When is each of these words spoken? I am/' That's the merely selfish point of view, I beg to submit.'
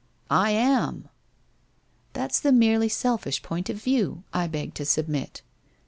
I 0.31 0.49
am/' 0.49 1.09
That's 2.13 2.39
the 2.39 2.51
merely 2.51 2.89
selfish 2.89 3.43
point 3.43 3.69
of 3.69 3.77
view, 3.77 4.23
I 4.33 4.47
beg 4.47 4.73
to 4.73 4.83
submit.' 4.83 5.43